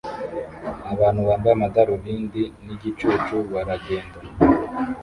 [0.93, 4.17] Abantu bambaye amadarubindi nigicucu baragenda